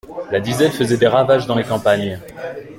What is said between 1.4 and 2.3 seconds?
dans les campagnes.